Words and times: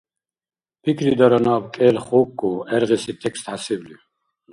Пикридара 0.81 1.39
наб 1.45 1.63
кӀел 1.73 1.97
хокку 2.05 2.49
гӀергъиси 2.69 3.11
текст 3.21 3.45
хӀясибли 3.49 3.95